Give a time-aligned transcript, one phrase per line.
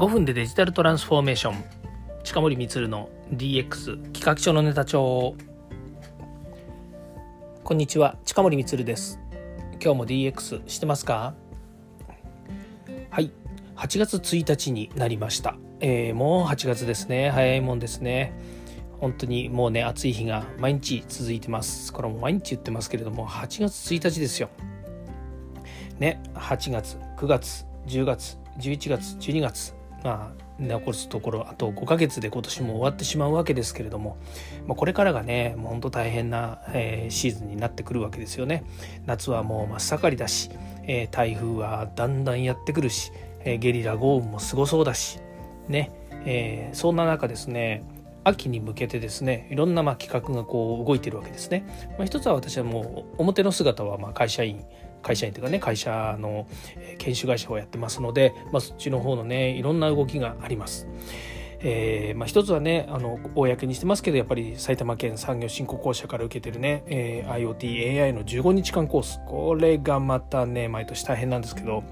[0.00, 1.62] 5分でデジタルトランスフォーメーション。
[2.24, 5.36] 近森光の DX 企画書のネタ帳
[7.62, 8.16] こんにちは。
[8.24, 9.20] 近森光です。
[9.72, 11.34] 今日も DX してますか？
[13.10, 13.30] はい。
[13.76, 17.28] 8月1日になりました、えー、もう8月ですね。
[17.28, 18.32] 早いもんですね。
[19.00, 21.92] 本当にもうね暑い日が毎日続いてます。
[21.92, 24.48] これも毎日言ってますけれども8月1日ですよ。
[25.98, 29.79] ね8月9月10月11月12月。
[30.02, 34.18] まあ残すところあと5ヶ月で今年も終わってしまうわけですけれども、
[34.66, 38.64] まあ、これからがねもう本当大変な、えー、シーズンになってくるわけですよね。
[39.06, 40.50] 夏はもう真っ盛りだし、
[40.84, 43.12] えー、台風はだんだんやってくるし、
[43.44, 45.20] えー、ゲリラ豪雨もすごそうだし
[45.68, 45.92] ね、
[46.26, 47.84] えそんな中ですね
[48.24, 51.64] 秋に向けてですねいろんなま企画がこう動いてるわけですね、
[51.96, 54.64] まあ、一つは私はもう表の姿はま会社員
[55.02, 56.46] 会社員というかね会社の
[56.98, 60.86] 研修会社をやってますので、まあ、そっちの方のねいろんな動きがあります。
[61.62, 71.84] えーまあ、一つはねあの公にしてますけどやっぱり埼玉県産業振興公社から受けてるね、えー、IoTAI の15日間コースこれがまたね毎年大変なんですけど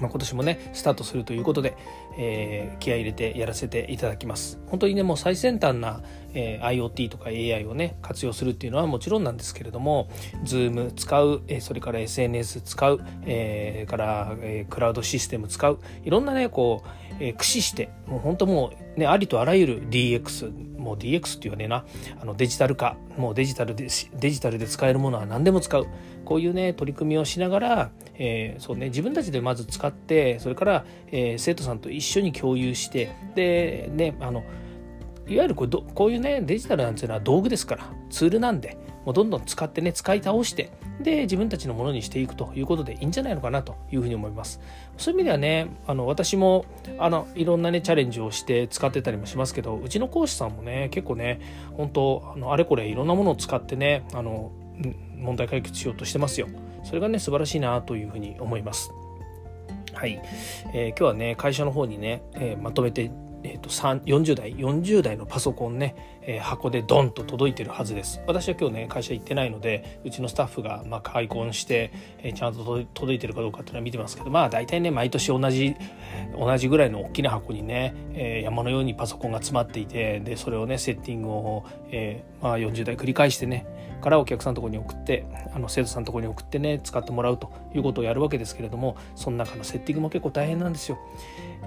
[0.00, 1.76] まあ、今年もねスタートするということで、
[2.18, 4.58] えー、気合い入れてやらせていただきます。
[4.66, 6.02] 本当にねもう最先端な、
[6.34, 10.08] えー、IoT とか AI をね活用するっていうのはもちろんなんですけれども
[10.44, 21.84] Zoom 使う、えー、それから SNS 使う、えー、から、えー、クラウドシステム使ういろんなねこう、え、駆使してもう本当もうねありとあらゆる DX もう DX っていうねな。
[22.20, 25.86] あのデジタル化もうデジタルでデジタルで使えるものは何でも使う。
[26.24, 34.44] こういうね取り組みをしながら、えー、そうね自分たちでまず使ってそれから、えー、生徒さんと一緒に共有してでねあの
[35.26, 40.70] いわゆるこうこういうねデジタルなんていうのは道具ですからツールなんでもうどんどん使ってね使い倒して
[41.02, 44.60] で自分たちのものにしていくということでいいんじゃないのかなというふうに思います。
[44.96, 46.64] そういう意味ではねあの私も
[46.98, 51.40] あのいろんなねチャレンジをして使ってたりもしますけどうちの講師さんもね結構ね
[51.76, 54.52] 本当あのあれこれいろんなものを使ってねあの
[55.16, 56.48] 問題解決しようとしてますよ。
[56.84, 58.90] それがね素晴らしいなというふうに思います。
[59.92, 60.20] はい、
[60.72, 63.10] えー、今日はね会社の方にね、えー、まとめて
[63.42, 75.74] えーと、40代40代のパソコンね、えー、箱でドンと届いてるはずです私は今日ね会社行ってないのでうちのスタッフがまあ開墾して、えー、ちゃんと届いてるかどうかっていうのは見てますけどまあ大体ね毎年同じ
[76.38, 83.66] 同じぐらいの大きな箱にね、えー、山のようにパソコンが詰まっていてでそれをねセッティングを、えーまあ、40代繰り返してね
[84.00, 90.98] からお客さんのとこに送ってあの生徒さんのとこに送ってね使ってもらうということをやるわけですけれどもその中のセッティングも結構大変なんですよ。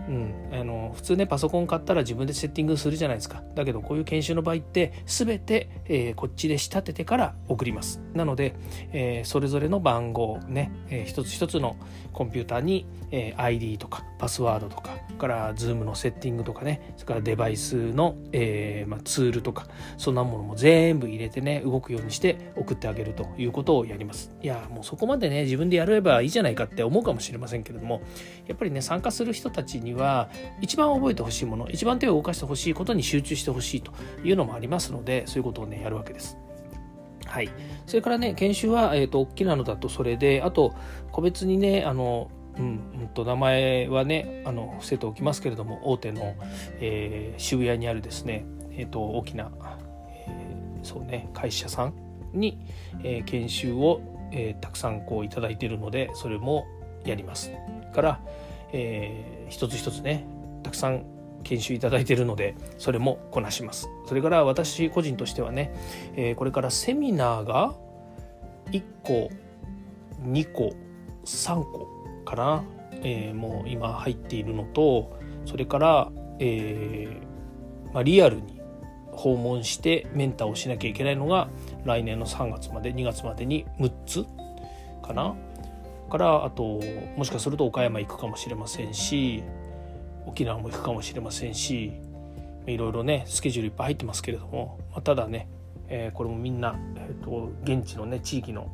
[0.08, 3.42] うん、あの普通ねパソコン買ったら自分でセッティングするじゃないですか。
[3.56, 8.02] だけどこういう研修の場合って全て、えー、こっちで仕立ててから送ります。
[8.14, 8.56] なので、
[8.92, 11.78] えー、それぞれの番号ね、えー、一つ一つの
[12.12, 19.68] コンピューターに、え ID とかパスワードとかから Zoom のセッティングとかねそれからデバイスの、えまあ、ツールとか
[19.98, 24.32] そんなものも全部入れてね動くようにして送ってあげるということをやります。
[24.42, 28.02] いやもうそこまでね自分でやればいいじゃないかって思うかもしれませんけれども
[28.48, 30.30] やっぱりね参加する人たちには
[30.62, 33.92] 一番覚えてほしいもの一番手を動かしてほしいことに集中してほしいと
[34.24, 36.38] いうのもありますのでそういうことをねやるわけです。
[37.26, 37.50] はい、
[37.88, 40.76] それからね研修は、えーと、大きなのだとそれであと
[41.12, 42.66] 個別にねあのうん、
[43.02, 46.36] うんと名前はねあの伏せておきますけれども大手の、
[46.80, 49.52] えー、渋谷にあるですね、えーと、大きな、
[50.28, 51.94] えー、そうね会社さん
[52.34, 52.60] に、
[53.04, 56.66] えー、研修を、えー、たくさんこういただいているのでそれも
[57.06, 57.52] やります。
[57.94, 58.20] から、
[58.74, 60.26] えー、一つ一つね
[60.64, 61.06] たくさん
[61.44, 63.90] 研修いただいているのでそれもこなします。
[64.08, 65.74] それから私個人としてはね、
[66.16, 67.74] えー、これからセミナーが
[68.72, 69.30] 1個
[70.24, 70.74] 2個
[71.26, 71.88] 3個
[72.26, 72.64] かな、
[73.04, 78.62] えー、もう今入っているのとそれから、えーまあ、リアルに
[79.12, 81.50] 訪問してメンターをしなきゃいけないのが
[81.86, 84.26] 来年の3月まで2月までに6つ
[85.06, 85.36] かな。
[86.10, 86.80] からあと
[87.18, 89.44] もしかすると岡山行くかもしれませんし
[90.26, 91.94] 沖縄も行くかもしれませんし
[92.66, 95.48] いろいろねスケジュールいっぱい入ってますけれども、まあ、ただね、
[95.88, 98.72] えー、これもみんな、えーと、現地のね地域の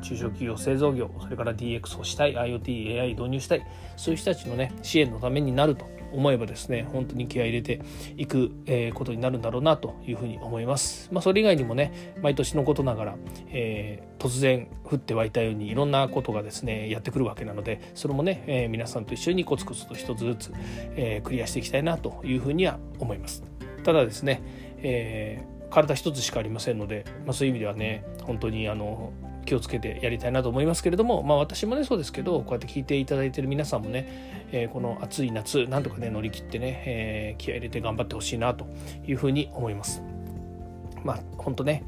[0.00, 3.66] 中小企業製造業それから DX をしたい IoTAI 導入したい
[3.96, 7.80] そういう人たちのね支援のためになると思えばですね本当に気合入れて
[8.16, 8.50] いく、
[8.94, 11.08] ことになるんだろうなというふうに思います。
[11.12, 13.16] まあ、それ以外にもね毎年のことながら、
[13.48, 20.52] えー、突然降って湧いたようにいろんなことがですねやってくるわけなのでそれもね、えー、皆さんと一緒にコツコツと一つずつ、
[20.96, 23.44] えクリアしていきたいなというふうには思います。
[23.84, 24.42] ただですね、
[24.82, 29.12] え体一つしかありませんので、まあ、そういう意味ではね本当にあの
[29.44, 38.66] 気をつけてやりたいなと思いますけれども、まあ、私もねそうですけどこうやって聞いていただいてる皆さんもね、えー、この暑い夏なんとかね乗り切ってね、えー、気合入れて頑張ってほしいなと
[39.06, 40.02] いうふうに思います。
[41.04, 41.84] まあ本当ね、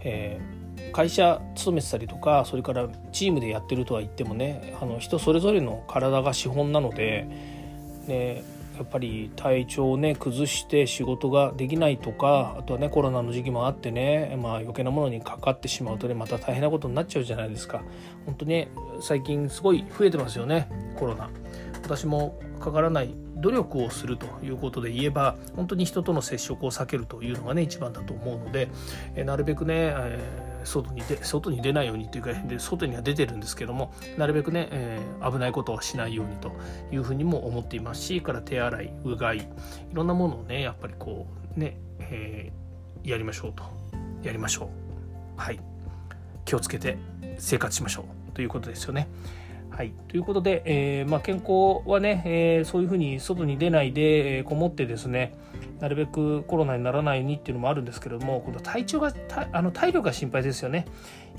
[0.00, 7.26] えー、会社勤めてたりとかそれからチームでやってるとは言ってもねあの人それぞれの体が資本なので、
[8.06, 8.44] ね、
[8.80, 17.82] やっぱり体調をね崩して仕事ができないとかあとはねコロナの時期もあってね、まあ、余計なものにかかってしまうとねまた大変なことになっちゃうじゃないですか。
[18.24, 18.68] 本当に
[19.02, 21.28] 最近すごい増えてますよねコロナ。
[21.82, 28.68] 私もかからない努力をするということで言えば本当に人との接触を避けるというのがね一番だと思うので、
[29.14, 36.52] えなるべくね、えー外にで外に出ないようにというかで外には出てるんですけどもなるべくね、えー、危ないことはしないようにと
[36.92, 39.42] いうふうにも思っていますしから手洗いうがいい
[39.92, 41.26] ろんなものをねやっぱりこ
[41.56, 43.64] うね、えー、やりましょうと。
[44.22, 44.70] やりましょ
[45.36, 45.40] う。
[45.40, 45.60] はい。
[46.44, 46.98] 気をつけて
[47.38, 48.32] 生活しましょう。
[48.32, 49.08] ということですよね。
[49.70, 55.34] はい、ということで、えーまあ、健康はね、えー、そういうふうに外に出ないで、えー、こもってですね
[55.80, 59.12] なるべくコロナにならないようにっていうのもあるんですけれども今度体調が
[59.52, 60.86] あの体力が心配ですよね。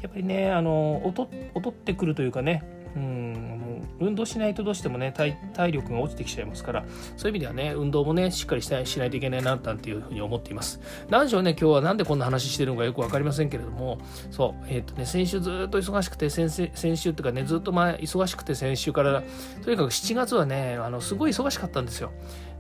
[0.01, 2.63] やっぱりねあの劣ってくるというかね
[2.95, 3.60] うん
[3.99, 6.85] 運動しないとどうしてもね体力が落ちてきちゃいますから
[7.17, 10.79] そういう意味ではね運動もねしっかりしないしないといけないななんていうふうに思っています。
[11.09, 13.99] 何でしょうね今日は何でこんな話してるのかよく分かりませんけれども
[14.31, 19.23] そうえっ、ー、とね先週ずっと忙しくて先先週っていうかねずっと前忙しくて先週から
[19.63, 22.11] とにかく7月はねあのすごい忙しかったんですよ。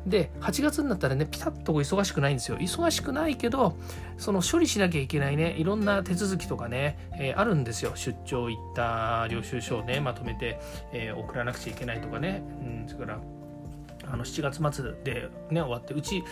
[0.05, 2.57] で8月になったらねピタッと忙しくないんですよ。
[2.57, 3.77] 忙しくないけど
[4.17, 7.91] その処理しなきゃいけないねいろんな手続きとかね、えー、あるんですよ。
[7.95, 10.59] 出張行った領収書をねまとめて、
[10.93, 12.43] えー、送らなくちゃいけないとかね、
[12.83, 13.19] うん、それから
[14.11, 16.23] あの7月末でね終わってうち、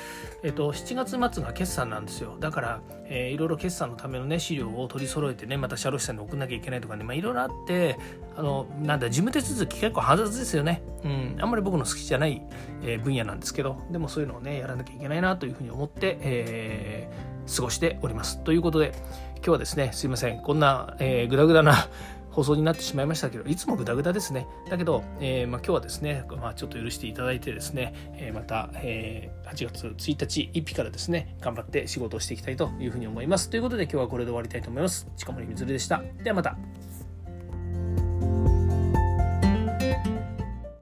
[0.44, 2.38] えっと、7月末が決算なんですよ。
[2.40, 7.98] だから、えー、いろいろ決算のためのね資料を取り揃えてねまた社労士さんに送んなきゃいけないとかね、まあ、いろいろあって
[8.36, 12.42] あのなんだ事務手続き結構煩雑ですよね、うん、あんまり僕の好きじゃない、
[12.84, 18.44] えー、分野なんですけどでもそういうのをねやらなきゃいけないなというふうに思って、えー、過ごしております。
[18.44, 18.94] ということで
[19.38, 20.42] 今日はですねすいません。
[20.42, 21.88] こんな、えー、グダグダな
[22.39, 24.47] 放送になってしまいましたけど、いつもグダグダですね。
[24.69, 33.50] だけど、えー、まあ、今日はですね、まあ、ちょっと許していただいてですね、えー、また、えー、8月1日、1日からですね、頑張って仕事をしていきたいというふうに思います。
[33.50, 35.06] ということで今日はこれで終わりたいと思います。
[35.18, 36.01] 近森みずるでした。
[36.24, 36.79] ではまた。